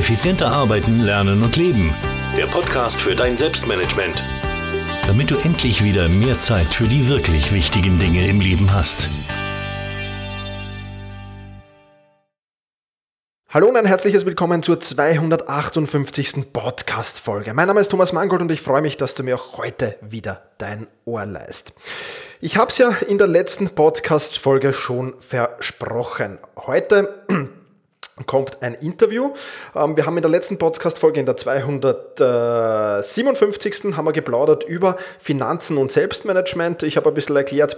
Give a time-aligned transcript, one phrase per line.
[0.00, 1.94] Effizienter arbeiten, lernen und leben.
[2.34, 4.24] Der Podcast für dein Selbstmanagement.
[5.06, 9.10] Damit du endlich wieder mehr Zeit für die wirklich wichtigen Dinge im Leben hast.
[13.50, 16.50] Hallo und ein herzliches Willkommen zur 258.
[16.50, 17.52] Podcast-Folge.
[17.52, 20.44] Mein Name ist Thomas Mangold und ich freue mich, dass du mir auch heute wieder
[20.56, 21.74] dein Ohr leist.
[22.40, 26.38] Ich habe es ja in der letzten Podcast-Folge schon versprochen.
[26.56, 27.50] Heute
[28.26, 29.32] kommt ein Interview.
[29.74, 33.96] Ähm, wir haben in der letzten Podcast-Folge, in der 257.
[33.96, 36.82] haben wir geplaudert über Finanzen und Selbstmanagement.
[36.82, 37.76] Ich habe ein bisschen erklärt,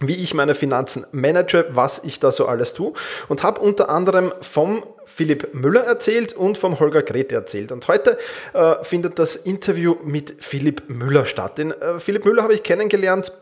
[0.00, 2.92] wie ich meine Finanzen manage, was ich da so alles tue
[3.28, 7.72] und habe unter anderem vom Philipp Müller erzählt und vom Holger Grete erzählt.
[7.72, 8.16] Und heute
[8.54, 11.58] äh, findet das Interview mit Philipp Müller statt.
[11.58, 13.32] Den äh, Philipp Müller habe ich kennengelernt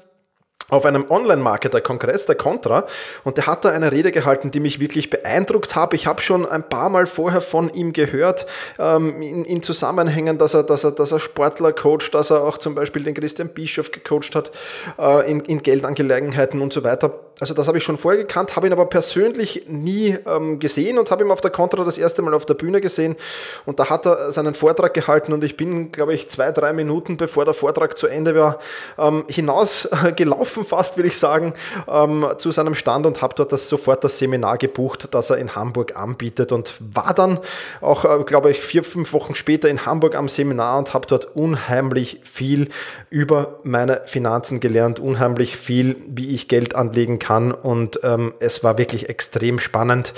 [0.70, 2.86] auf einem Online-Marketer-Kongress, der Contra,
[3.24, 5.94] und der hat da eine Rede gehalten, die mich wirklich beeindruckt hat.
[5.94, 8.46] Ich habe schon ein paar Mal vorher von ihm gehört,
[8.78, 12.58] ähm, in, in, Zusammenhängen, dass er, dass, er, dass er Sportler coacht, dass er auch
[12.58, 14.50] zum Beispiel den Christian Bischof gecoacht hat
[14.98, 17.12] äh, in, in Geldangelegenheiten und so weiter.
[17.40, 21.10] Also das habe ich schon vorher gekannt, habe ihn aber persönlich nie ähm, gesehen und
[21.10, 23.16] habe ihn auf der Contra das erste Mal auf der Bühne gesehen
[23.64, 27.16] und da hat er seinen Vortrag gehalten und ich bin, glaube ich, zwei, drei Minuten
[27.16, 28.58] bevor der Vortrag zu Ende war,
[28.98, 31.54] ähm, hinausgelaufen gelaufen, fast will ich sagen,
[31.88, 35.54] ähm, zu seinem Stand und habe dort das, sofort das Seminar gebucht, das er in
[35.54, 37.38] Hamburg anbietet und war dann
[37.80, 41.36] auch, äh, glaube ich, vier, fünf Wochen später in Hamburg am Seminar und habe dort
[41.36, 42.68] unheimlich viel
[43.10, 48.78] über meine Finanzen gelernt, unheimlich viel, wie ich Geld anlegen kann und ähm, es war
[48.78, 50.12] wirklich extrem spannend.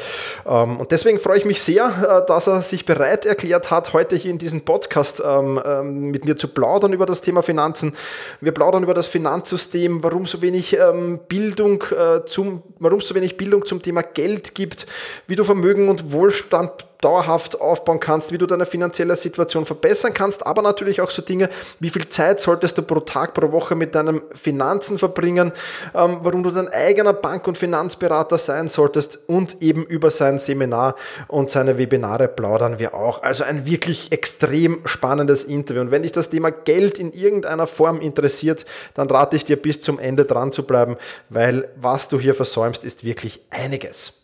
[0.47, 4.17] Ähm, und deswegen freue ich mich sehr, äh, dass er sich bereit erklärt hat, heute
[4.17, 7.95] hier in diesem Podcast ähm, ähm, mit mir zu plaudern über das Thema Finanzen.
[8.41, 13.15] Wir plaudern über das Finanzsystem, warum so wenig ähm, Bildung äh, zum, warum es so
[13.15, 14.87] wenig Bildung zum Thema Geld gibt,
[15.27, 16.73] wie du Vermögen und Wohlstand
[17.03, 21.49] dauerhaft aufbauen kannst, wie du deine finanzielle Situation verbessern kannst, aber natürlich auch so Dinge,
[21.81, 25.53] wie viel Zeit solltest du pro Tag, pro Woche mit deinen Finanzen verbringen,
[25.95, 30.95] ähm, warum du dein eigener Bank- und Finanzberater sein solltest und eben über sein Seminar
[31.29, 33.23] und seine Webinare plaudern wir auch.
[33.23, 35.83] Also ein wirklich extrem spannendes Interview.
[35.83, 38.65] Und wenn dich das Thema Geld in irgendeiner Form interessiert,
[38.95, 40.97] dann rate ich dir bis zum Ende dran zu bleiben,
[41.29, 44.22] weil was du hier versäumst, ist wirklich einiges.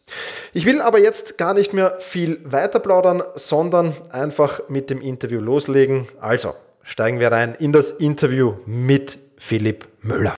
[0.52, 5.40] Ich will aber jetzt gar nicht mehr viel weiter plaudern, sondern einfach mit dem Interview
[5.40, 6.08] loslegen.
[6.20, 10.34] Also steigen wir rein in das Interview mit Philipp Müller.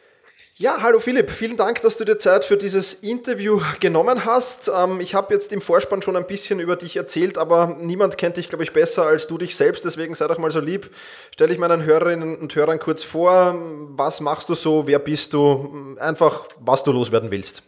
[0.61, 4.69] Ja, hallo Philipp, vielen Dank, dass du dir Zeit für dieses Interview genommen hast.
[4.69, 8.37] Ähm, ich habe jetzt im Vorspann schon ein bisschen über dich erzählt, aber niemand kennt
[8.37, 9.87] dich, glaube ich, besser als du dich selbst.
[9.87, 10.91] Deswegen sei doch mal so lieb,
[11.33, 13.59] stelle ich meinen Hörerinnen und Hörern kurz vor.
[13.97, 14.87] Was machst du so?
[14.87, 15.97] Wer bist du?
[15.99, 17.63] Einfach, was du loswerden willst.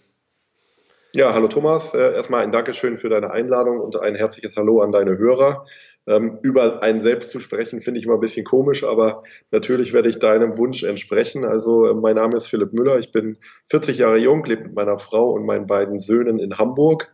[1.14, 1.92] Ja, hallo Thomas.
[1.92, 5.66] Äh, erstmal ein Dankeschön für deine Einladung und ein herzliches Hallo an deine Hörer.
[6.06, 10.08] Ähm, über einen selbst zu sprechen, finde ich immer ein bisschen komisch, aber natürlich werde
[10.08, 11.44] ich deinem Wunsch entsprechen.
[11.44, 13.36] Also äh, mein Name ist Philipp Müller, ich bin
[13.66, 17.12] 40 Jahre jung, lebe mit meiner Frau und meinen beiden Söhnen in Hamburg,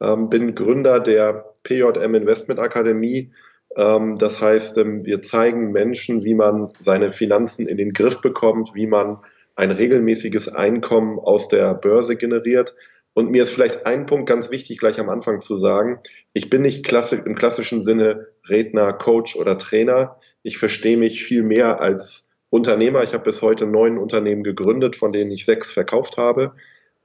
[0.00, 3.34] ähm, bin Gründer der PJM Investment Akademie.
[3.76, 8.86] Ähm, das heißt, wir zeigen Menschen, wie man seine Finanzen in den Griff bekommt, wie
[8.86, 9.18] man
[9.54, 12.74] ein regelmäßiges Einkommen aus der Börse generiert
[13.14, 16.00] und mir ist vielleicht ein Punkt ganz wichtig, gleich am Anfang zu sagen.
[16.32, 20.18] Ich bin nicht klassisch, im klassischen Sinne Redner, Coach oder Trainer.
[20.42, 23.04] Ich verstehe mich viel mehr als Unternehmer.
[23.04, 26.54] Ich habe bis heute neun Unternehmen gegründet, von denen ich sechs verkauft habe.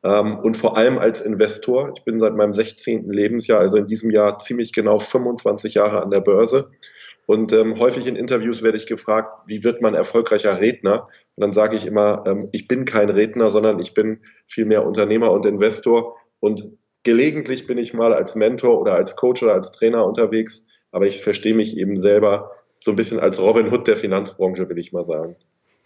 [0.03, 1.94] Ähm, und vor allem als Investor.
[1.96, 3.12] Ich bin seit meinem 16.
[3.12, 6.72] Lebensjahr, also in diesem Jahr ziemlich genau 25 Jahre an der Börse.
[7.29, 11.07] Und ähm, häufig in Interviews werde ich gefragt, wie wird man erfolgreicher Redner?
[11.35, 15.31] Und dann sage ich immer, ähm, ich bin kein Redner, sondern ich bin vielmehr Unternehmer
[15.31, 16.17] und Investor.
[16.40, 16.72] Und
[17.03, 21.22] gelegentlich bin ich mal als Mentor oder als Coach oder als Trainer unterwegs, aber ich
[21.22, 25.06] verstehe mich eben selber so ein bisschen als Robin Hood der Finanzbranche, will ich mal
[25.06, 25.35] sagen.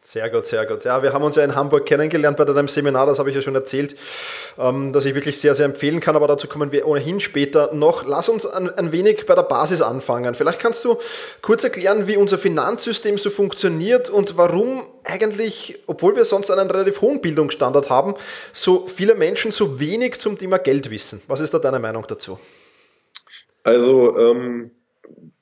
[0.05, 0.83] Sehr gut, sehr gut.
[0.83, 3.41] Ja, wir haben uns ja in Hamburg kennengelernt bei deinem Seminar, das habe ich ja
[3.41, 3.95] schon erzählt,
[4.59, 8.05] ähm, dass ich wirklich sehr, sehr empfehlen kann, aber dazu kommen wir ohnehin später noch.
[8.05, 10.35] Lass uns ein, ein wenig bei der Basis anfangen.
[10.35, 10.97] Vielleicht kannst du
[11.41, 16.99] kurz erklären, wie unser Finanzsystem so funktioniert und warum eigentlich, obwohl wir sonst einen relativ
[16.99, 18.15] hohen Bildungsstandard haben,
[18.51, 21.21] so viele Menschen so wenig zum Thema Geld wissen.
[21.27, 22.37] Was ist da deine Meinung dazu?
[23.63, 24.71] Also, ähm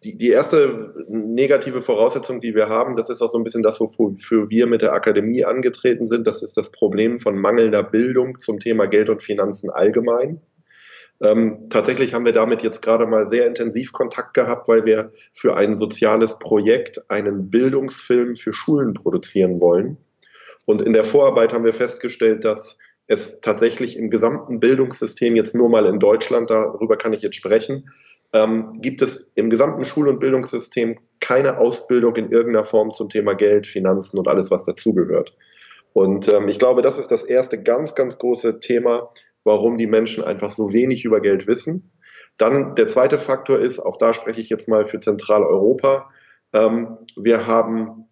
[0.03, 3.79] die, die erste negative Voraussetzung, die wir haben, das ist auch so ein bisschen das,
[3.79, 6.25] wofür wir mit der Akademie angetreten sind.
[6.25, 10.41] Das ist das Problem von mangelnder Bildung zum Thema Geld und Finanzen allgemein.
[11.21, 15.55] Ähm, tatsächlich haben wir damit jetzt gerade mal sehr intensiv Kontakt gehabt, weil wir für
[15.55, 19.97] ein soziales Projekt einen Bildungsfilm für Schulen produzieren wollen.
[20.65, 25.69] Und in der Vorarbeit haben wir festgestellt, dass es tatsächlich im gesamten Bildungssystem jetzt nur
[25.69, 27.89] mal in Deutschland, darüber kann ich jetzt sprechen,
[28.33, 33.33] ähm, gibt es im gesamten Schul- und Bildungssystem keine Ausbildung in irgendeiner Form zum Thema
[33.33, 35.35] Geld, Finanzen und alles, was dazugehört.
[35.93, 39.11] Und ähm, ich glaube, das ist das erste ganz, ganz große Thema,
[39.43, 41.91] warum die Menschen einfach so wenig über Geld wissen.
[42.37, 46.09] Dann der zweite Faktor ist, auch da spreche ich jetzt mal für Zentraleuropa,
[46.53, 48.07] ähm, wir haben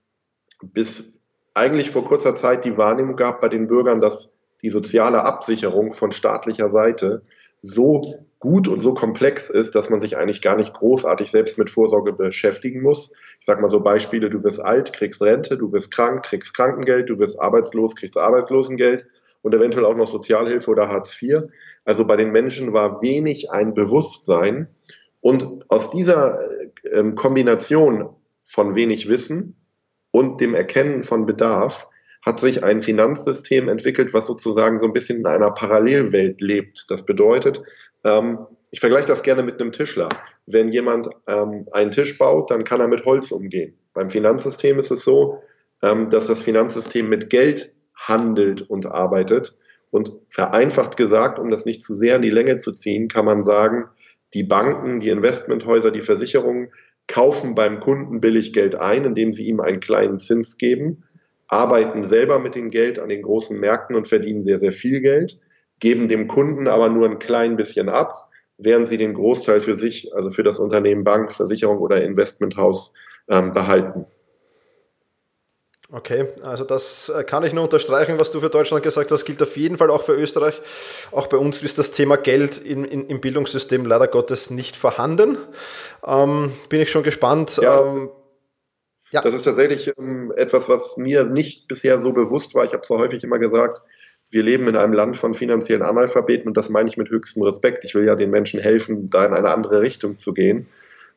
[0.62, 1.22] bis
[1.54, 6.12] eigentlich vor kurzer Zeit die Wahrnehmung gehabt bei den Bürgern, dass die soziale Absicherung von
[6.12, 7.24] staatlicher Seite
[7.62, 11.70] so gut und so komplex ist, dass man sich eigentlich gar nicht großartig selbst mit
[11.70, 13.12] Vorsorge beschäftigen muss.
[13.40, 17.10] Ich sage mal so Beispiele, du wirst alt, kriegst Rente, du wirst krank, kriegst Krankengeld,
[17.10, 19.06] du wirst arbeitslos, kriegst Arbeitslosengeld
[19.42, 21.44] und eventuell auch noch Sozialhilfe oder Hartz IV.
[21.84, 24.70] Also bei den Menschen war wenig ein Bewusstsein
[25.22, 26.40] und aus dieser
[26.84, 28.10] äh, Kombination
[28.44, 29.56] von wenig Wissen
[30.12, 31.90] und dem Erkennen von Bedarf
[32.22, 36.86] hat sich ein Finanzsystem entwickelt, was sozusagen so ein bisschen in einer Parallelwelt lebt.
[36.90, 37.62] Das bedeutet,
[38.04, 40.10] ähm, ich vergleiche das gerne mit einem Tischler.
[40.46, 43.76] Wenn jemand ähm, einen Tisch baut, dann kann er mit Holz umgehen.
[43.94, 45.42] Beim Finanzsystem ist es so,
[45.82, 49.58] ähm, dass das Finanzsystem mit Geld handelt und arbeitet.
[49.92, 53.42] Und vereinfacht gesagt, um das nicht zu sehr in die Länge zu ziehen, kann man
[53.42, 53.86] sagen,
[54.36, 56.72] die Banken, die Investmenthäuser, die Versicherungen
[57.08, 61.04] kaufen beim Kunden billig Geld ein, indem sie ihm einen kleinen Zins geben
[61.50, 65.40] arbeiten selber mit dem Geld an den großen Märkten und verdienen sehr, sehr viel Geld,
[65.80, 70.14] geben dem Kunden aber nur ein klein bisschen ab, während sie den Großteil für sich,
[70.14, 72.94] also für das Unternehmen Bank, Versicherung oder Investmenthaus
[73.30, 74.06] ähm, behalten.
[75.92, 79.42] Okay, also das äh, kann ich nur unterstreichen, was du für Deutschland gesagt hast, gilt
[79.42, 80.62] auf jeden Fall auch für Österreich.
[81.12, 85.40] Auch bei uns ist das Thema Geld in, in, im Bildungssystem leider Gottes nicht vorhanden.
[86.06, 87.58] Ähm, bin ich schon gespannt.
[87.58, 87.82] Ja.
[87.82, 88.12] Ähm,
[89.10, 89.22] ja.
[89.22, 92.66] Das ist tatsächlich ähm, etwas, was mir nicht bisher so bewusst war.
[92.66, 93.82] Ich habe zwar häufig immer gesagt,
[94.32, 97.84] wir leben in einem Land von finanziellen Analphabeten und das meine ich mit höchstem Respekt.
[97.84, 100.68] Ich will ja den Menschen helfen, da in eine andere Richtung zu gehen.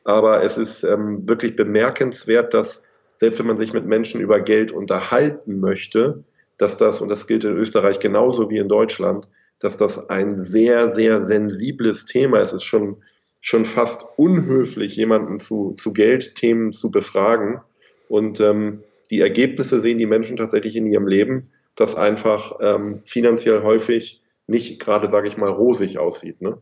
[0.03, 2.81] Aber es ist ähm, wirklich bemerkenswert, dass
[3.15, 6.23] selbst wenn man sich mit Menschen über Geld unterhalten möchte,
[6.57, 9.29] dass das, und das gilt in Österreich genauso wie in Deutschland,
[9.59, 12.47] dass das ein sehr, sehr sensibles Thema ist.
[12.47, 12.97] Es ist schon,
[13.41, 17.61] schon fast unhöflich, jemanden zu, zu Geldthemen zu befragen.
[18.09, 23.63] Und ähm, die Ergebnisse sehen die Menschen tatsächlich in ihrem Leben, das einfach ähm, finanziell
[23.63, 26.41] häufig nicht gerade, sage ich mal, rosig aussieht.
[26.41, 26.57] Ne?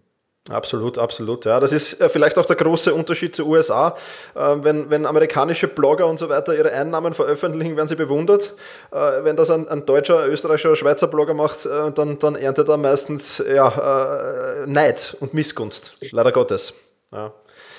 [0.49, 1.45] Absolut, absolut.
[1.45, 3.95] Ja, das ist äh, vielleicht auch der große Unterschied zu USA.
[4.35, 8.55] Ähm, wenn, wenn amerikanische Blogger und so weiter ihre Einnahmen veröffentlichen, werden sie bewundert.
[8.91, 12.77] Äh, wenn das ein, ein deutscher, österreichischer, Schweizer Blogger macht, äh, dann, dann erntet er
[12.77, 15.93] meistens ja, Neid und Missgunst.
[16.11, 16.73] Leider Gottes.
[17.11, 17.33] Ja.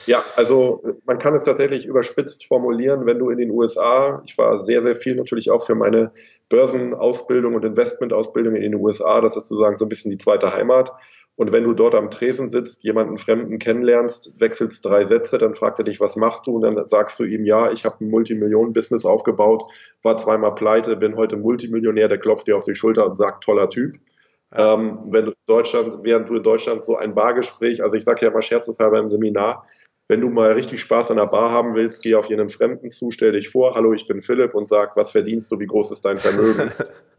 [0.07, 4.65] Ja, also man kann es tatsächlich überspitzt formulieren, wenn du in den USA, ich war
[4.65, 6.13] sehr, sehr viel natürlich auch für meine
[6.49, 10.91] Börsenausbildung und Investmentausbildung in den USA, das ist sozusagen so ein bisschen die zweite Heimat.
[11.37, 15.79] Und wenn du dort am Tresen sitzt, jemanden Fremden kennenlernst, wechselst drei Sätze, dann fragt
[15.79, 16.57] er dich, was machst du?
[16.57, 19.65] Und dann sagst du ihm, ja, ich habe ein Multimillionen-Business aufgebaut,
[20.03, 23.71] war zweimal pleite, bin heute Multimillionär, der klopft dir auf die Schulter und sagt, toller
[23.71, 23.97] Typ.
[24.55, 28.31] Ähm, wenn du Deutschland, während du in Deutschland so ein Bargespräch, also ich sage ja
[28.31, 29.65] mal scherzeshalber im Seminar,
[30.13, 33.11] wenn du mal richtig Spaß an der Bar haben willst, geh auf jeden Fremden zu,
[33.11, 36.05] stell dich vor, hallo, ich bin Philipp und sag, was verdienst du, wie groß ist
[36.05, 36.71] dein Vermögen?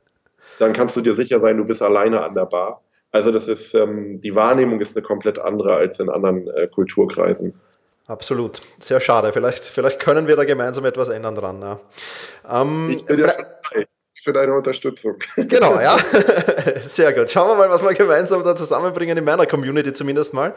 [0.59, 2.83] Dann kannst du dir sicher sein, du bist alleine an der Bar.
[3.11, 7.59] Also das ist, ähm, die Wahrnehmung ist eine komplett andere als in anderen äh, Kulturkreisen.
[8.05, 8.59] Absolut.
[8.77, 9.33] Sehr schade.
[9.33, 11.61] Vielleicht, vielleicht können wir da gemeinsam etwas ändern dran.
[11.61, 11.79] Ja.
[12.61, 13.87] Ähm, ich bin ja schon dabei
[14.23, 15.17] für deine Unterstützung.
[15.35, 15.97] Genau, ja.
[16.87, 17.29] Sehr gut.
[17.29, 20.53] Schauen wir mal, was wir gemeinsam da zusammenbringen, in meiner Community zumindest mal.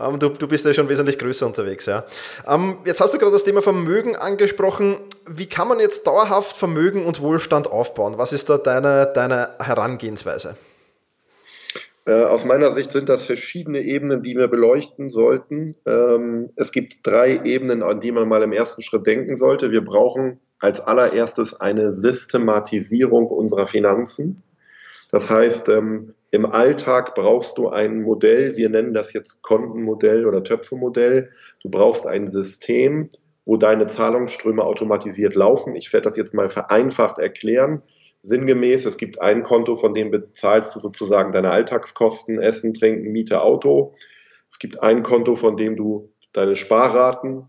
[0.00, 2.04] Ähm, du, du bist ja schon wesentlich größer unterwegs, ja.
[2.46, 5.00] Ähm, jetzt hast du gerade das Thema Vermögen angesprochen.
[5.26, 8.18] Wie kann man jetzt dauerhaft Vermögen und Wohlstand aufbauen?
[8.18, 10.56] Was ist da deine, deine Herangehensweise?
[12.06, 15.74] Äh, aus meiner Sicht sind das verschiedene Ebenen, die wir beleuchten sollten.
[15.84, 19.72] Ähm, es gibt drei Ebenen, an die man mal im ersten Schritt denken sollte.
[19.72, 24.42] Wir brauchen als allererstes eine Systematisierung unserer Finanzen.
[25.10, 30.44] Das heißt, ähm, im Alltag brauchst du ein Modell, wir nennen das jetzt Kontenmodell oder
[30.44, 31.30] Töpfemodell.
[31.62, 33.10] Du brauchst ein System,
[33.46, 35.74] wo deine Zahlungsströme automatisiert laufen.
[35.74, 37.82] Ich werde das jetzt mal vereinfacht erklären.
[38.20, 43.40] Sinngemäß, es gibt ein Konto, von dem bezahlst du sozusagen deine Alltagskosten, Essen, Trinken, Miete,
[43.40, 43.94] Auto.
[44.50, 47.48] Es gibt ein Konto, von dem du deine Sparraten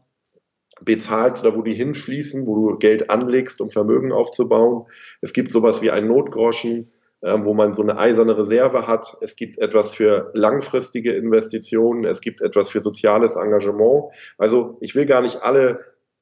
[0.81, 4.85] bezahlst oder wo die hinfließen, wo du Geld anlegst, um Vermögen aufzubauen.
[5.21, 9.17] Es gibt sowas wie einen Notgroschen, ähm, wo man so eine eiserne Reserve hat.
[9.21, 12.05] Es gibt etwas für langfristige Investitionen.
[12.05, 14.13] Es gibt etwas für soziales Engagement.
[14.37, 15.79] Also ich will gar nicht alle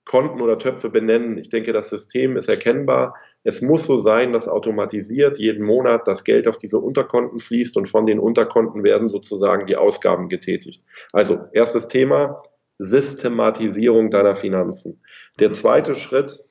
[0.08, 1.38] Konten oder Töpfe benennen.
[1.38, 3.16] Ich denke, das System ist erkennbar.
[3.44, 7.88] Es muss so sein, dass automatisiert jeden Monat das Geld auf diese Unterkonten fließt und
[7.88, 10.86] von den Unterkonten werden sozusagen die Ausgaben getätigt.
[11.12, 12.42] Also erstes Thema,
[12.80, 15.02] Systematisierung deiner Finanzen.
[15.40, 16.44] Der zweite Schritt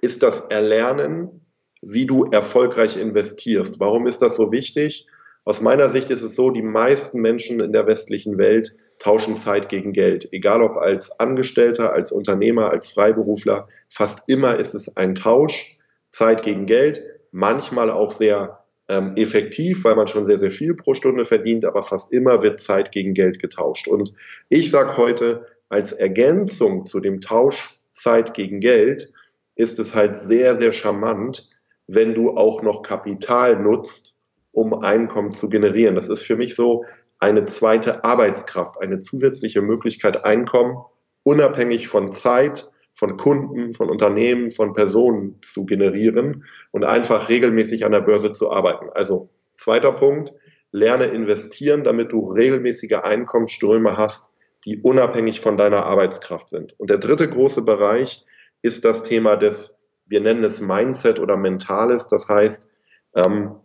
[0.00, 1.46] ist das Erlernen,
[1.82, 3.80] wie du erfolgreich investierst.
[3.80, 5.06] Warum ist das so wichtig?
[5.44, 9.68] Aus meiner Sicht ist es so, die meisten Menschen in der westlichen Welt tauschen Zeit
[9.68, 10.32] gegen Geld.
[10.32, 15.76] Egal ob als Angestellter, als Unternehmer, als Freiberufler, fast immer ist es ein Tausch,
[16.10, 20.94] Zeit gegen Geld, manchmal auch sehr ähm, effektiv, weil man schon sehr, sehr viel pro
[20.94, 23.88] Stunde verdient, aber fast immer wird Zeit gegen Geld getauscht.
[23.88, 24.14] Und
[24.48, 29.12] ich sage heute, als Ergänzung zu dem Tausch Zeit gegen Geld
[29.56, 31.48] ist es halt sehr, sehr charmant,
[31.86, 34.18] wenn du auch noch Kapital nutzt,
[34.52, 35.94] um Einkommen zu generieren.
[35.94, 36.84] Das ist für mich so
[37.18, 40.76] eine zweite Arbeitskraft, eine zusätzliche Möglichkeit, Einkommen
[41.22, 47.92] unabhängig von Zeit, von Kunden, von Unternehmen, von Personen zu generieren und einfach regelmäßig an
[47.92, 48.86] der Börse zu arbeiten.
[48.94, 50.32] Also zweiter Punkt,
[50.70, 54.32] lerne investieren, damit du regelmäßige Einkommensströme hast,
[54.64, 56.78] die unabhängig von deiner Arbeitskraft sind.
[56.78, 58.24] Und der dritte große Bereich
[58.62, 62.06] ist das Thema des, wir nennen es Mindset oder Mentales.
[62.08, 62.68] Das heißt,
[63.14, 63.56] ähm,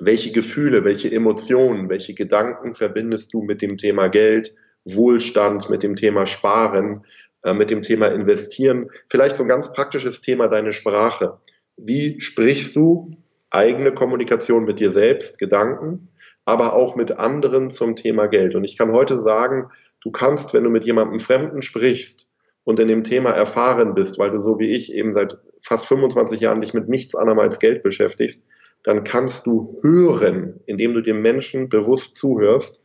[0.00, 4.54] welche Gefühle, welche Emotionen, welche Gedanken verbindest du mit dem Thema Geld,
[4.84, 7.04] Wohlstand, mit dem Thema Sparen,
[7.44, 8.90] äh, mit dem Thema Investieren?
[9.08, 11.38] Vielleicht so ein ganz praktisches Thema, deine Sprache.
[11.76, 13.10] Wie sprichst du
[13.50, 16.08] eigene Kommunikation mit dir selbst, Gedanken,
[16.44, 18.54] aber auch mit anderen zum Thema Geld?
[18.54, 19.70] Und ich kann heute sagen,
[20.02, 22.28] du kannst, wenn du mit jemandem Fremden sprichst
[22.64, 26.40] und in dem Thema erfahren bist, weil du so wie ich eben seit fast 25
[26.40, 28.44] Jahren dich mit nichts anderem als Geld beschäftigst,
[28.82, 32.82] dann kannst du hören, indem du dem Menschen bewusst zuhörst,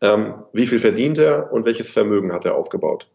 [0.00, 3.10] ähm, wie viel verdient er und welches Vermögen hat er aufgebaut.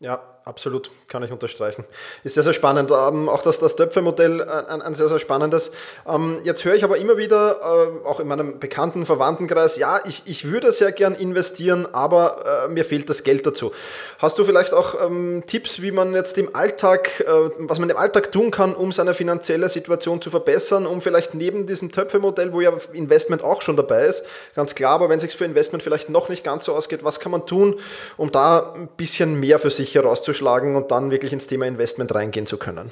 [0.00, 1.84] Ja, absolut, kann ich unterstreichen.
[2.24, 2.90] Ist sehr, sehr spannend.
[2.90, 5.70] Ähm, auch das, das Töpfe-Modell, äh, ein, ein, sehr, sehr spannendes.
[6.08, 10.22] Ähm, jetzt höre ich aber immer wieder, äh, auch in meinem bekannten Verwandtenkreis, ja, ich,
[10.24, 13.72] ich würde sehr gern investieren, aber äh, mir fehlt das Geld dazu.
[14.18, 17.26] Hast du vielleicht auch ähm, Tipps, wie man jetzt im Alltag, äh,
[17.58, 21.66] was man im Alltag tun kann, um seine finanzielle Situation zu verbessern, um vielleicht neben
[21.66, 24.24] diesem Töpfe-Modell, wo ja Investment auch schon dabei ist,
[24.56, 27.20] ganz klar, aber wenn es sich für Investment vielleicht noch nicht ganz so ausgeht, was
[27.20, 27.78] kann man tun,
[28.16, 30.37] um da ein bisschen mehr für sich herauszustellen?
[30.38, 32.90] Aufzuschlagen und dann wirklich ins Thema Investment reingehen zu können?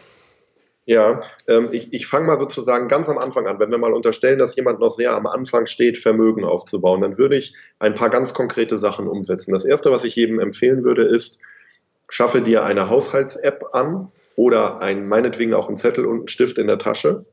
[0.85, 3.59] Ja, ähm, ich, ich fange mal sozusagen ganz am Anfang an.
[3.59, 7.37] Wenn wir mal unterstellen, dass jemand noch sehr am Anfang steht, Vermögen aufzubauen, dann würde
[7.37, 9.53] ich ein paar ganz konkrete Sachen umsetzen.
[9.53, 11.41] Das Erste, was ich jedem empfehlen würde, ist,
[12.09, 16.69] schaffe dir eine Haushalts-App an oder ein, meinetwegen auch einen Zettel und einen Stift in
[16.69, 17.25] der Tasche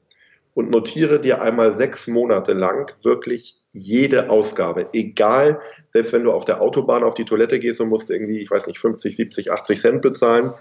[0.56, 6.46] und notiere dir einmal sechs Monate lang wirklich jede Ausgabe, egal, selbst wenn du auf
[6.46, 9.82] der Autobahn auf die Toilette gehst und musst irgendwie, ich weiß nicht, 50, 70, 80
[9.82, 10.54] Cent bezahlen,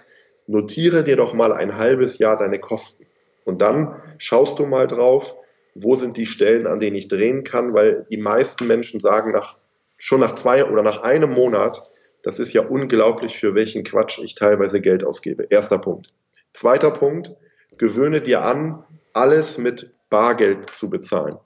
[0.46, 3.06] notiere dir doch mal ein halbes Jahr deine Kosten.
[3.44, 5.34] Und dann schaust du mal drauf,
[5.74, 9.56] wo sind die Stellen, an denen ich drehen kann, weil die meisten Menschen sagen nach,
[9.98, 11.82] schon nach zwei oder nach einem Monat,
[12.22, 15.46] das ist ja unglaublich, für welchen Quatsch ich teilweise Geld ausgebe.
[15.50, 16.08] Erster Punkt.
[16.52, 17.32] Zweiter Punkt,
[17.78, 21.36] gewöhne dir an, alles mit Bargeld zu bezahlen.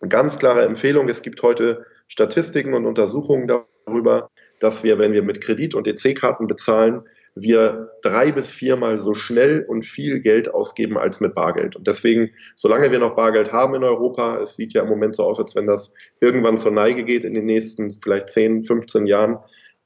[0.00, 5.22] Eine ganz klare Empfehlung, es gibt heute Statistiken und Untersuchungen darüber, dass wir, wenn wir
[5.22, 7.02] mit Kredit- und EC-Karten bezahlen,
[7.34, 11.76] wir drei bis viermal so schnell und viel Geld ausgeben als mit Bargeld.
[11.76, 15.24] Und deswegen, solange wir noch Bargeld haben in Europa, es sieht ja im Moment so
[15.24, 19.38] aus, als wenn das irgendwann zur Neige geht in den nächsten vielleicht 10, 15 Jahren,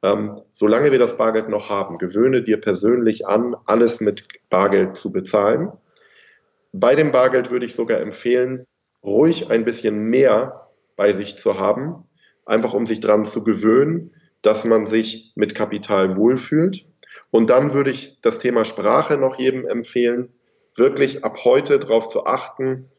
[0.03, 5.13] ähm, solange wir das Bargeld noch haben, gewöhne dir persönlich an, alles mit Bargeld zu
[5.13, 5.73] bezahlen.
[6.73, 8.67] Bei dem Bargeld würde ich sogar empfehlen,
[9.05, 12.05] ruhig ein bisschen mehr bei sich zu haben,
[12.47, 16.87] einfach um sich daran zu gewöhnen, dass man sich mit Kapital wohlfühlt.
[17.31, 20.33] Und dann würde ich das Thema Sprache noch jedem empfehlen,
[20.77, 22.91] wirklich ab heute darauf zu achten,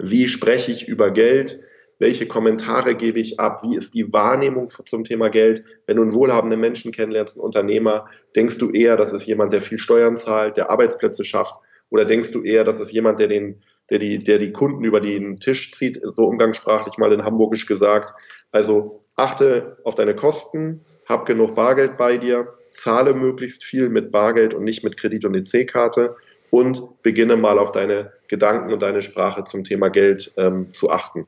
[0.00, 1.60] wie spreche ich über Geld,
[1.98, 5.64] welche Kommentare gebe ich ab, wie ist die Wahrnehmung zum Thema Geld.
[5.86, 8.06] Wenn du einen wohlhabenden Menschen kennenlernst, einen Unternehmer,
[8.36, 11.54] denkst du eher, das ist jemand, der viel Steuern zahlt, der Arbeitsplätze schafft,
[11.90, 15.00] oder denkst du eher, das ist jemand, der den der die, der die Kunden über
[15.00, 18.12] den Tisch zieht, so umgangssprachlich mal in Hamburgisch gesagt.
[18.52, 24.54] Also achte auf deine Kosten, hab genug Bargeld bei dir, zahle möglichst viel mit Bargeld
[24.54, 26.16] und nicht mit Kredit- und EC-Karte
[26.50, 31.26] und beginne mal auf deine Gedanken und deine Sprache zum Thema Geld ähm, zu achten.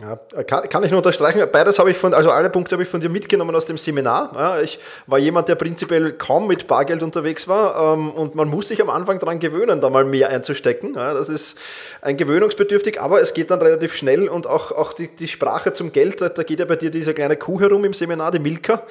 [0.00, 1.46] Ja, kann, kann, ich nur unterstreichen.
[1.52, 4.30] Beides habe ich von, also alle Punkte habe ich von dir mitgenommen aus dem Seminar.
[4.34, 8.68] Ja, ich war jemand, der prinzipiell kaum mit Bargeld unterwegs war ähm, und man muss
[8.68, 10.94] sich am Anfang daran gewöhnen, da mal mehr einzustecken.
[10.94, 11.58] Ja, das ist
[12.00, 15.92] ein gewöhnungsbedürftig, aber es geht dann relativ schnell und auch, auch die, die Sprache zum
[15.92, 18.82] Geld, da geht ja bei dir diese kleine Kuh herum im Seminar, die Milka.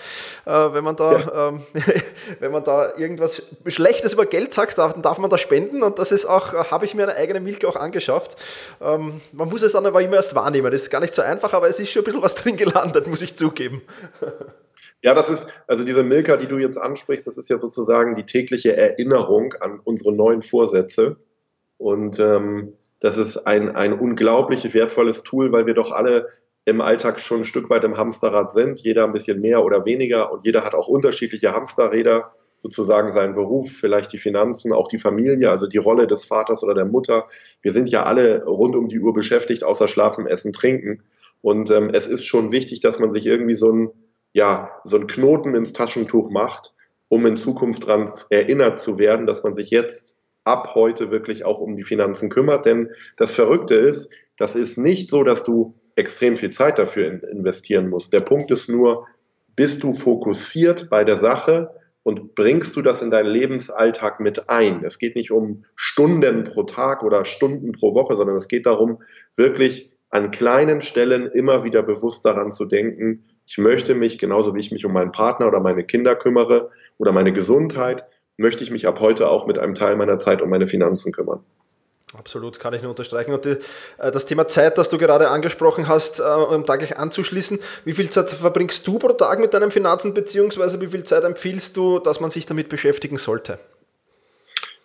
[0.46, 1.48] Äh, wenn, man da, ja.
[1.48, 1.64] ähm,
[2.40, 6.12] wenn man da irgendwas Schlechtes über Geld sagt, darf, darf man das spenden und das
[6.12, 8.38] ist auch, äh, habe ich mir eine eigene Milka auch angeschafft.
[8.80, 10.72] Ähm, man muss es dann aber immer erst wahrnehmen.
[10.72, 13.08] Das ist gar nicht so einfach, aber es ist schon ein bisschen was drin gelandet,
[13.08, 13.82] muss ich zugeben.
[15.02, 18.26] Ja, das ist, also diese Milka, die du jetzt ansprichst, das ist ja sozusagen die
[18.26, 21.16] tägliche Erinnerung an unsere neuen Vorsätze.
[21.78, 26.28] Und ähm, das ist ein, ein unglaublich wertvolles Tool, weil wir doch alle
[26.66, 28.82] im Alltag schon ein Stück weit im Hamsterrad sind.
[28.82, 33.72] Jeder ein bisschen mehr oder weniger und jeder hat auch unterschiedliche Hamsterräder, sozusagen seinen Beruf,
[33.72, 37.28] vielleicht die Finanzen, auch die Familie, also die Rolle des Vaters oder der Mutter.
[37.62, 41.02] Wir sind ja alle rund um die Uhr beschäftigt, außer Schlafen, Essen, Trinken.
[41.42, 43.92] Und ähm, es ist schon wichtig, dass man sich irgendwie so ein,
[44.34, 46.74] ja, so ein Knoten ins Taschentuch macht,
[47.08, 51.62] um in Zukunft daran erinnert zu werden, dass man sich jetzt ab heute wirklich auch
[51.62, 52.66] um die Finanzen kümmert.
[52.66, 57.90] Denn das Verrückte ist, das ist nicht so, dass du extrem viel Zeit dafür investieren
[57.90, 58.12] musst.
[58.12, 59.08] Der Punkt ist nur,
[59.56, 61.72] bist du fokussiert bei der Sache
[62.04, 64.84] und bringst du das in deinen Lebensalltag mit ein?
[64.84, 69.00] Es geht nicht um Stunden pro Tag oder Stunden pro Woche, sondern es geht darum,
[69.36, 74.60] wirklich an kleinen Stellen immer wieder bewusst daran zu denken, ich möchte mich, genauso wie
[74.60, 78.06] ich mich um meinen Partner oder meine Kinder kümmere oder meine Gesundheit,
[78.38, 81.44] möchte ich mich ab heute auch mit einem Teil meiner Zeit um meine Finanzen kümmern.
[82.18, 83.34] Absolut, kann ich nur unterstreichen.
[83.34, 83.58] Und die,
[84.00, 87.94] äh, das Thema Zeit, das du gerade angesprochen hast, äh, um da gleich anzuschließen, wie
[87.94, 92.00] viel Zeit verbringst du pro Tag mit deinen Finanzen, beziehungsweise wie viel Zeit empfiehlst du,
[92.00, 93.60] dass man sich damit beschäftigen sollte?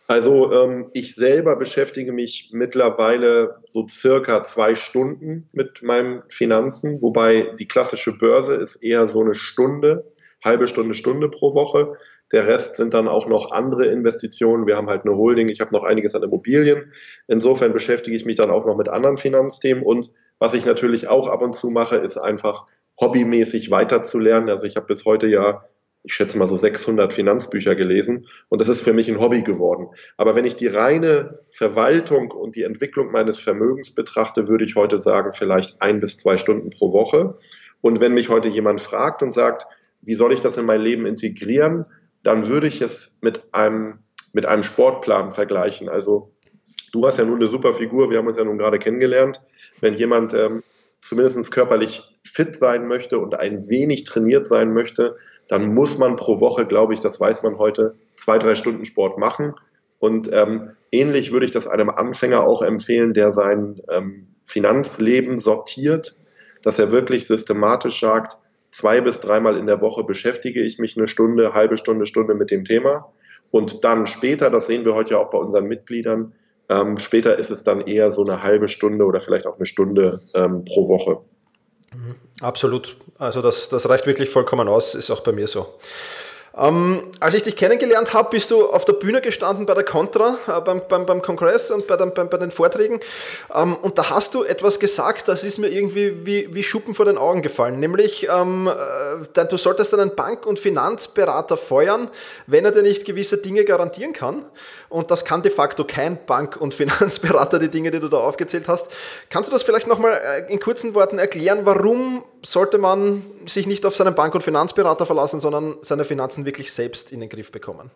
[0.07, 7.55] Also ähm, ich selber beschäftige mich mittlerweile so circa zwei Stunden mit meinen Finanzen, wobei
[7.59, 10.13] die klassische Börse ist eher so eine Stunde,
[10.45, 11.97] halbe Stunde, Stunde pro Woche.
[12.35, 14.67] Der Rest sind dann auch noch andere Investitionen.
[14.67, 16.93] Wir haben halt eine Holding, ich habe noch einiges an Immobilien.
[17.29, 19.85] Insofern beschäftige ich mich dann auch noch mit anderen Finanzthemen.
[19.85, 20.11] Und
[20.41, 22.67] was ich natürlich auch ab und zu mache, ist einfach
[23.01, 24.51] hobbymäßig weiterzulernen.
[24.51, 25.63] Also ich habe bis heute ja
[26.03, 29.89] ich schätze mal so 600 Finanzbücher gelesen und das ist für mich ein Hobby geworden.
[30.19, 34.99] Aber wenn ich die reine Verwaltung und die Entwicklung meines Vermögens betrachte, würde ich heute
[34.99, 37.39] sagen, vielleicht ein bis zwei Stunden pro Woche.
[37.81, 39.67] Und wenn mich heute jemand fragt und sagt,
[40.03, 41.87] wie soll ich das in mein Leben integrieren,
[42.25, 44.01] dann würde ich es mit einem,
[44.33, 45.89] mit einem Sportplan vergleichen.
[45.89, 46.33] Also
[46.93, 49.41] du hast ja nun eine super Figur, wir haben uns ja nun gerade kennengelernt.
[49.81, 50.63] Wenn jemand ähm,
[51.01, 55.17] zumindest körperlich fit sein möchte und ein wenig trainiert sein möchte,
[55.49, 59.19] dann muss man pro Woche, glaube ich, das weiß man heute, zwei, drei Stunden Sport
[59.19, 59.55] machen.
[59.99, 66.17] Und ähm, ähnlich würde ich das einem Anfänger auch empfehlen, der sein ähm, Finanzleben sortiert,
[66.63, 68.39] dass er wirklich systematisch sagt,
[68.75, 72.51] zwei bis dreimal in der Woche beschäftige ich mich eine Stunde, halbe Stunde, Stunde mit
[72.51, 73.13] dem Thema.
[73.51, 76.33] Und dann später, das sehen wir heute ja auch bei unseren Mitgliedern,
[76.69, 80.21] ähm, später ist es dann eher so eine halbe Stunde oder vielleicht auch eine Stunde
[80.35, 81.21] ähm, pro Woche.
[82.41, 82.97] Absolut.
[83.19, 85.67] Also das, das reicht wirklich vollkommen aus, ist auch bei mir so.
[86.57, 90.39] Ähm, als ich dich kennengelernt habe, bist du auf der Bühne gestanden bei der Contra,
[90.47, 93.01] äh, beim, beim, beim Kongress und bei, den, bei, bei den Vorträgen.
[93.53, 97.07] Ähm, und da hast du etwas gesagt, das ist mir irgendwie wie, wie Schuppen vor
[97.07, 97.81] den Augen gefallen.
[97.81, 102.09] Nämlich, ähm, äh, du solltest einen Bank- und Finanzberater feuern,
[102.47, 104.45] wenn er dir nicht gewisse Dinge garantieren kann.
[104.89, 108.69] Und das kann de facto kein Bank- und Finanzberater, die Dinge, die du da aufgezählt
[108.69, 108.87] hast.
[109.29, 113.87] Kannst du das vielleicht nochmal äh, in kurzen Worten erklären, warum sollte man sich nicht
[113.87, 117.91] auf seinen Bank- und Finanzberater verlassen, sondern seine Finanzen wirklich selbst in den Griff bekommen?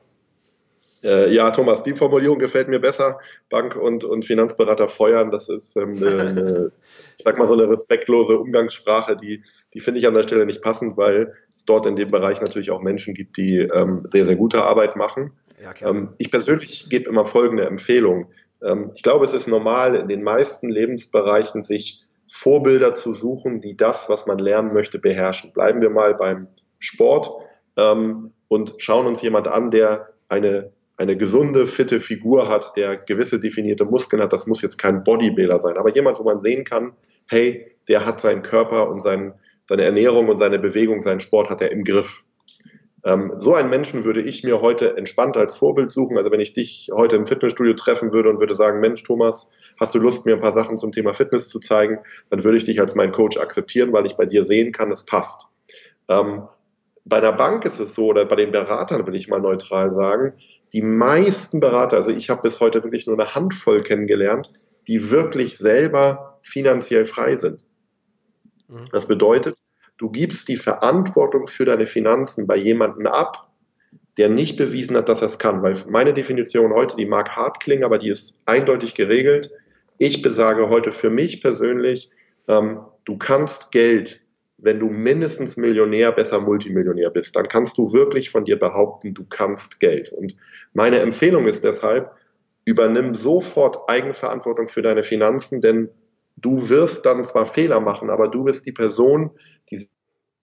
[1.04, 3.20] Äh, ja, Thomas, die Formulierung gefällt mir besser.
[3.50, 6.72] Bank- und, und Finanzberater feuern, das ist ähm, eine, eine,
[7.16, 10.62] ich sag mal, so eine respektlose Umgangssprache, die, die finde ich an der Stelle nicht
[10.62, 14.36] passend, weil es dort in dem Bereich natürlich auch Menschen gibt, die ähm, sehr, sehr
[14.36, 15.32] gute Arbeit machen.
[15.62, 18.30] Ja, ähm, ich persönlich gebe immer folgende Empfehlung.
[18.62, 23.76] Ähm, ich glaube, es ist normal, in den meisten Lebensbereichen sich Vorbilder zu suchen, die
[23.76, 25.52] das, was man lernen möchte, beherrschen.
[25.52, 27.30] Bleiben wir mal beim Sport
[27.76, 33.40] ähm, und schauen uns jemand an, der eine, eine gesunde, fitte Figur hat, der gewisse
[33.40, 34.32] definierte Muskeln hat.
[34.32, 36.92] Das muss jetzt kein Bodybuilder sein, aber jemand, wo man sehen kann,
[37.26, 41.62] hey, der hat seinen Körper und sein, seine Ernährung und seine Bewegung, seinen Sport hat
[41.62, 42.24] er im Griff.
[43.04, 46.18] Ähm, so einen Menschen würde ich mir heute entspannt als Vorbild suchen.
[46.18, 49.94] Also wenn ich dich heute im Fitnessstudio treffen würde und würde sagen, Mensch, Thomas, hast
[49.94, 51.98] du Lust, mir ein paar Sachen zum Thema Fitness zu zeigen,
[52.30, 55.04] dann würde ich dich als meinen Coach akzeptieren, weil ich bei dir sehen kann, es
[55.04, 55.48] passt.
[56.08, 56.42] Ähm,
[57.04, 60.34] bei einer Bank ist es so, oder bei den Beratern will ich mal neutral sagen,
[60.72, 64.52] die meisten Berater, also ich habe bis heute wirklich nur eine Handvoll kennengelernt,
[64.86, 67.64] die wirklich selber finanziell frei sind.
[68.68, 68.84] Mhm.
[68.92, 69.58] Das bedeutet,
[69.96, 73.50] du gibst die Verantwortung für deine Finanzen bei jemandem ab,
[74.18, 75.62] der nicht bewiesen hat, dass er es kann.
[75.62, 79.50] Weil meine Definition heute, die mag hart klingen, aber die ist eindeutig geregelt.
[79.98, 82.10] Ich besage heute für mich persönlich,
[82.46, 84.20] ähm, du kannst Geld,
[84.56, 89.24] wenn du mindestens Millionär, besser Multimillionär bist, dann kannst du wirklich von dir behaupten, du
[89.28, 90.12] kannst Geld.
[90.12, 90.36] Und
[90.72, 92.12] meine Empfehlung ist deshalb,
[92.64, 95.88] übernimm sofort Eigenverantwortung für deine Finanzen, denn
[96.36, 99.30] du wirst dann zwar Fehler machen, aber du bist die Person,
[99.70, 99.88] die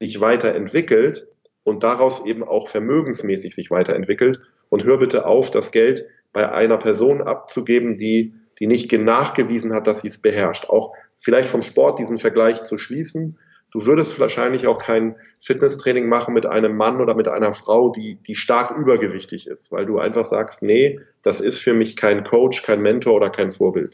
[0.01, 1.27] sich weiterentwickelt
[1.63, 4.39] und daraus eben auch vermögensmäßig sich weiterentwickelt.
[4.69, 9.87] Und hör bitte auf, das Geld bei einer Person abzugeben, die, die nicht nachgewiesen hat,
[9.87, 10.69] dass sie es beherrscht.
[10.69, 13.37] Auch vielleicht vom Sport diesen Vergleich zu schließen.
[13.71, 18.15] Du würdest wahrscheinlich auch kein Fitnesstraining machen mit einem Mann oder mit einer Frau, die,
[18.15, 22.63] die stark übergewichtig ist, weil du einfach sagst, nee, das ist für mich kein Coach,
[22.63, 23.93] kein Mentor oder kein Vorbild.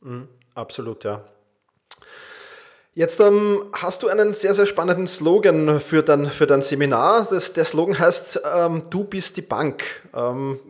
[0.00, 1.24] Mhm, absolut, ja.
[2.96, 7.26] Jetzt ähm, hast du einen sehr, sehr spannenden Slogan für dein, für dein Seminar.
[7.28, 9.82] Das, der Slogan heißt, ähm, du bist die Bank.
[10.14, 10.60] Ähm,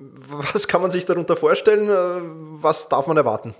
[0.52, 1.90] was kann man sich darunter vorstellen?
[1.90, 2.22] Äh,
[2.62, 3.54] was darf man erwarten?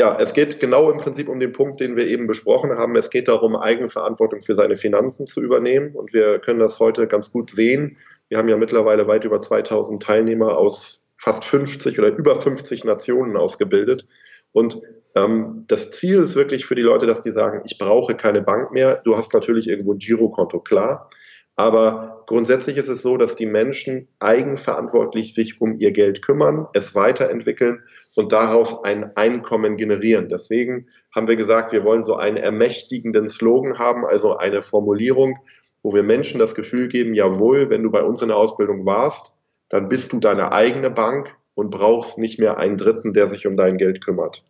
[0.00, 2.96] Ja, es geht genau im Prinzip um den Punkt, den wir eben besprochen haben.
[2.96, 5.94] Es geht darum, Eigenverantwortung für seine Finanzen zu übernehmen.
[5.94, 7.98] Und wir können das heute ganz gut sehen.
[8.30, 13.36] Wir haben ja mittlerweile weit über 2000 Teilnehmer aus fast 50 oder über 50 Nationen
[13.36, 14.06] ausgebildet.
[14.52, 14.80] Und
[15.14, 19.00] das Ziel ist wirklich für die Leute, dass die sagen, ich brauche keine Bank mehr.
[19.04, 21.08] Du hast natürlich irgendwo ein Girokonto, klar.
[21.56, 26.96] Aber grundsätzlich ist es so, dass die Menschen eigenverantwortlich sich um ihr Geld kümmern, es
[26.96, 27.84] weiterentwickeln
[28.16, 30.28] und daraus ein Einkommen generieren.
[30.28, 35.38] Deswegen haben wir gesagt, wir wollen so einen ermächtigenden Slogan haben, also eine Formulierung,
[35.84, 39.38] wo wir Menschen das Gefühl geben, jawohl, wenn du bei uns in der Ausbildung warst,
[39.68, 43.56] dann bist du deine eigene Bank und brauchst nicht mehr einen Dritten, der sich um
[43.56, 44.42] dein Geld kümmert.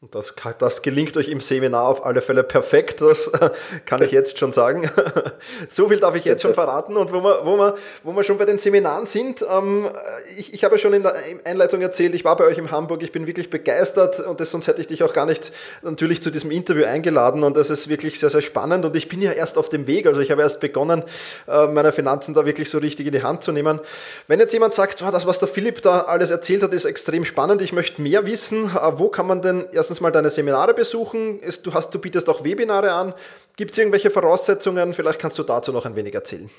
[0.00, 3.32] Und das, das gelingt euch im Seminar auf alle Fälle perfekt, das
[3.84, 4.88] kann ich jetzt schon sagen.
[5.68, 6.96] so viel darf ich jetzt schon verraten.
[6.96, 9.88] Und wo wir, wo wir, wo wir schon bei den Seminaren sind, ähm,
[10.36, 13.02] ich, ich habe ja schon in der Einleitung erzählt, ich war bei euch in Hamburg,
[13.02, 15.50] ich bin wirklich begeistert und das, sonst hätte ich dich auch gar nicht
[15.82, 19.20] natürlich zu diesem Interview eingeladen und das ist wirklich sehr, sehr spannend und ich bin
[19.20, 21.02] ja erst auf dem Weg, also ich habe erst begonnen,
[21.48, 23.80] äh, meine Finanzen da wirklich so richtig in die Hand zu nehmen.
[24.28, 27.24] Wenn jetzt jemand sagt, oh, das, was der Philipp da alles erzählt hat, ist extrem
[27.24, 30.74] spannend, ich möchte mehr wissen, äh, wo kann man denn erst erstens mal deine Seminare
[30.74, 31.40] besuchen.
[31.62, 33.14] Du, hast, du bietest auch Webinare an.
[33.56, 34.92] Gibt es irgendwelche Voraussetzungen?
[34.92, 36.50] Vielleicht kannst du dazu noch ein wenig erzählen.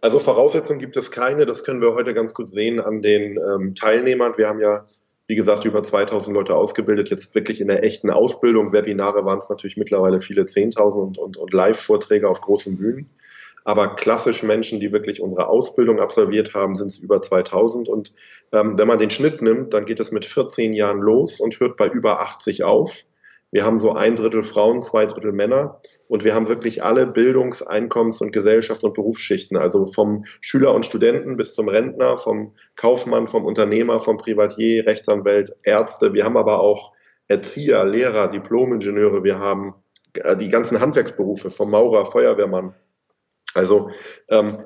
[0.00, 1.46] Also Voraussetzungen gibt es keine.
[1.46, 4.36] Das können wir heute ganz gut sehen an den ähm, Teilnehmern.
[4.36, 4.84] Wir haben ja,
[5.28, 8.72] wie gesagt, über 2000 Leute ausgebildet, jetzt wirklich in der echten Ausbildung.
[8.72, 13.08] Webinare waren es natürlich mittlerweile viele 10.000 und, und, und Live-Vorträge auf großen Bühnen.
[13.68, 17.86] Aber klassisch Menschen, die wirklich unsere Ausbildung absolviert haben, sind es über 2000.
[17.86, 18.14] Und
[18.50, 21.76] ähm, wenn man den Schnitt nimmt, dann geht es mit 14 Jahren los und hört
[21.76, 23.04] bei über 80 auf.
[23.50, 27.60] Wir haben so ein Drittel Frauen, zwei Drittel Männer und wir haben wirklich alle Bildungs-,
[27.60, 33.26] Einkommens- und Gesellschafts- und Berufsschichten, also vom Schüler und Studenten bis zum Rentner, vom Kaufmann,
[33.26, 36.14] vom Unternehmer, vom Privatier, Rechtsanwalt, Ärzte.
[36.14, 36.94] Wir haben aber auch
[37.26, 39.74] Erzieher, Lehrer, Diplomingenieure, wir haben
[40.14, 42.74] äh, die ganzen Handwerksberufe, vom Maurer, Feuerwehrmann,
[43.54, 43.90] also
[44.28, 44.64] ähm,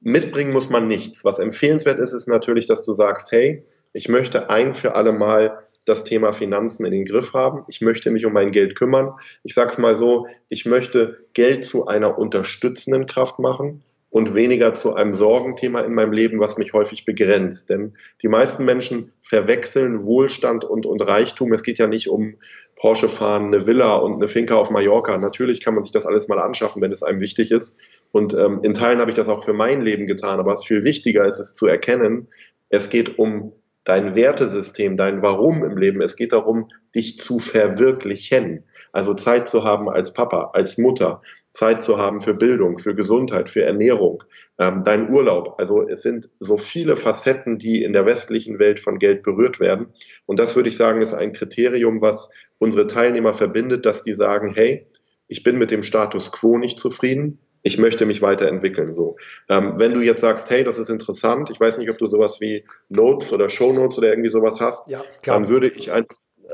[0.00, 1.24] mitbringen muss man nichts.
[1.24, 5.58] Was empfehlenswert ist, ist natürlich, dass du sagst, hey, ich möchte ein für alle Mal
[5.86, 7.64] das Thema Finanzen in den Griff haben.
[7.68, 9.14] Ich möchte mich um mein Geld kümmern.
[9.42, 14.72] Ich sage es mal so, ich möchte Geld zu einer unterstützenden Kraft machen und weniger
[14.72, 17.68] zu einem Sorgenthema in meinem Leben, was mich häufig begrenzt.
[17.68, 21.52] Denn die meisten Menschen verwechseln Wohlstand und, und Reichtum.
[21.52, 22.36] Es geht ja nicht um
[22.76, 25.18] Porsche fahren, eine Villa und eine Finca auf Mallorca.
[25.18, 27.76] Natürlich kann man sich das alles mal anschaffen, wenn es einem wichtig ist.
[28.10, 30.40] Und ähm, in Teilen habe ich das auch für mein Leben getan.
[30.40, 32.28] Aber was viel wichtiger ist, ist zu erkennen,
[32.70, 33.52] es geht um
[33.88, 36.02] dein Wertesystem, dein Warum im Leben.
[36.02, 38.64] Es geht darum, dich zu verwirklichen.
[38.92, 43.48] Also Zeit zu haben als Papa, als Mutter, Zeit zu haben für Bildung, für Gesundheit,
[43.48, 44.22] für Ernährung,
[44.58, 45.54] ähm, dein Urlaub.
[45.58, 49.86] Also es sind so viele Facetten, die in der westlichen Welt von Geld berührt werden.
[50.26, 54.52] Und das würde ich sagen, ist ein Kriterium, was unsere Teilnehmer verbindet, dass die sagen,
[54.54, 54.86] hey,
[55.28, 58.94] ich bin mit dem Status quo nicht zufrieden ich möchte mich weiterentwickeln.
[58.94, 59.16] So.
[59.48, 62.40] Ähm, wenn du jetzt sagst, hey, das ist interessant, ich weiß nicht, ob du sowas
[62.40, 66.06] wie Notes oder Shownotes oder irgendwie sowas hast, ja, dann würde ich, ein,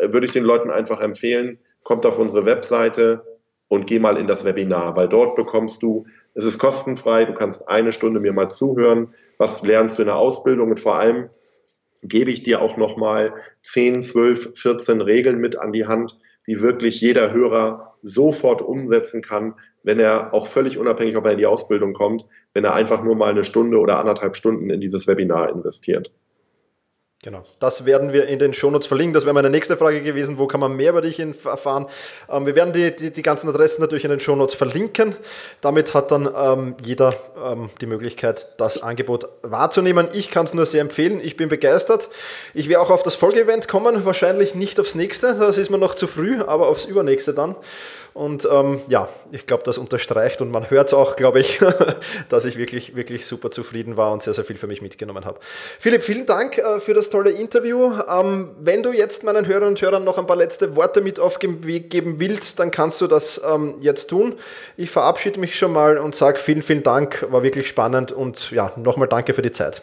[0.02, 3.24] würde ich den Leuten einfach empfehlen, kommt auf unsere Webseite
[3.68, 7.68] und geh mal in das Webinar, weil dort bekommst du, es ist kostenfrei, du kannst
[7.68, 11.28] eine Stunde mir mal zuhören, was lernst du in der Ausbildung und vor allem
[12.02, 17.00] gebe ich dir auch nochmal 10, 12, 14 Regeln mit an die Hand, die wirklich
[17.00, 19.54] jeder Hörer sofort umsetzen kann,
[19.84, 23.14] wenn er auch völlig unabhängig, ob er in die Ausbildung kommt, wenn er einfach nur
[23.14, 26.10] mal eine Stunde oder anderthalb Stunden in dieses Webinar investiert.
[27.24, 29.14] Genau, das werden wir in den Shownotes verlinken.
[29.14, 30.36] Das wäre meine nächste Frage gewesen.
[30.36, 31.86] Wo kann man mehr über dich erfahren?
[32.30, 35.16] Ähm, wir werden die, die, die, ganzen Adressen natürlich in den Shownotes verlinken.
[35.62, 40.08] Damit hat dann ähm, jeder ähm, die Möglichkeit, das Angebot wahrzunehmen.
[40.12, 41.18] Ich kann es nur sehr empfehlen.
[41.24, 42.10] Ich bin begeistert.
[42.52, 44.04] Ich werde auch auf das Folgeevent kommen.
[44.04, 45.34] Wahrscheinlich nicht aufs nächste.
[45.34, 47.56] Das ist mir noch zu früh, aber aufs übernächste dann.
[48.14, 51.58] Und ähm, ja, ich glaube, das unterstreicht und man hört es auch, glaube ich,
[52.28, 55.40] dass ich wirklich, wirklich super zufrieden war und sehr, sehr viel für mich mitgenommen habe.
[55.80, 57.92] Philipp, vielen Dank äh, für das tolle Interview.
[58.10, 61.38] Ähm, wenn du jetzt meinen Hörern und Hörern noch ein paar letzte Worte mit auf
[61.38, 64.34] den Weg geben willst, dann kannst du das ähm, jetzt tun.
[64.76, 67.24] Ich verabschiede mich schon mal und sage vielen, vielen Dank.
[67.30, 69.82] War wirklich spannend und ja, nochmal danke für die Zeit.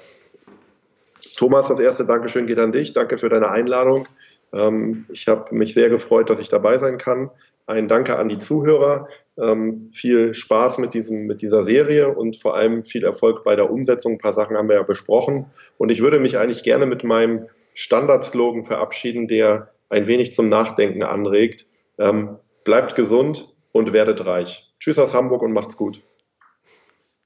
[1.38, 2.91] Thomas, das erste Dankeschön geht an dich.
[2.91, 4.10] Danke für deine Einladung.
[4.52, 7.32] Ähm, ich habe mich sehr gefreut, dass ich dabei sein kann.
[7.71, 9.07] Ein Danke an die Zuhörer.
[9.38, 13.71] Ähm, viel Spaß mit, diesem, mit dieser Serie und vor allem viel Erfolg bei der
[13.71, 14.13] Umsetzung.
[14.13, 15.47] Ein paar Sachen haben wir ja besprochen.
[15.77, 21.03] Und ich würde mich eigentlich gerne mit meinem Standardslogan verabschieden, der ein wenig zum Nachdenken
[21.03, 21.65] anregt.
[21.97, 24.71] Ähm, bleibt gesund und werdet reich.
[24.79, 26.01] Tschüss aus Hamburg und macht's gut.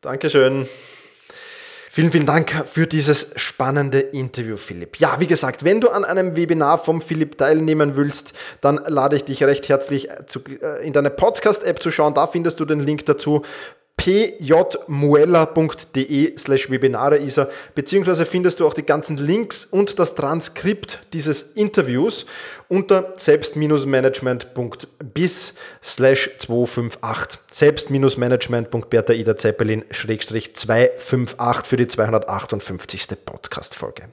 [0.02, 0.68] Dankeschön.
[1.96, 5.00] Vielen, vielen Dank für dieses spannende Interview, Philipp.
[5.00, 9.24] Ja, wie gesagt, wenn du an einem Webinar vom Philipp teilnehmen willst, dann lade ich
[9.24, 12.14] dich recht herzlich zu, äh, in deine Podcast-App zu schauen.
[12.14, 13.44] Da findest du den Link dazu
[13.96, 14.88] pjmuella.de
[16.38, 21.44] slash Webinare ist er, beziehungsweise findest du auch die ganzen Links und das Transkript dieses
[21.44, 22.26] Interviews
[22.68, 33.08] unter selbst-management.bis slash 258 selbst-management.bertha Ida Zeppelin schrägstrich 258 für die 258.
[33.26, 34.10] Podcast-Folge.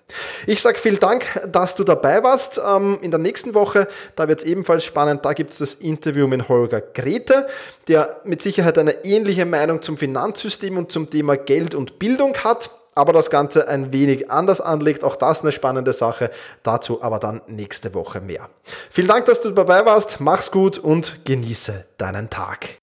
[0.46, 2.60] Ich sage vielen Dank, dass du dabei warst.
[2.64, 6.26] Ähm, in der nächsten Woche, da wird es ebenfalls spannend, da gibt es das Interview
[6.26, 7.46] mit Holger Grete,
[7.88, 12.70] der mit Sicherheit eine ähnliche Meinung zum Finanzsystem und zum Thema Geld und Bildung hat
[12.94, 15.04] aber das Ganze ein wenig anders anlegt.
[15.04, 16.30] Auch das eine spannende Sache.
[16.62, 18.48] Dazu aber dann nächste Woche mehr.
[18.90, 20.20] Vielen Dank, dass du dabei warst.
[20.20, 22.78] Mach's gut und genieße deinen Tag.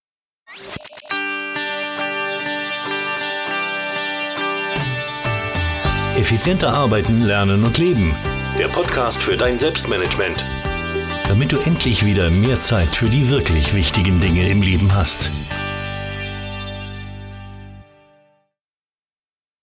[6.17, 8.13] Effizienter arbeiten, lernen und leben.
[8.57, 10.45] Der Podcast für dein Selbstmanagement.
[11.29, 15.48] Damit du endlich wieder mehr Zeit für die wirklich wichtigen Dinge im Leben hast.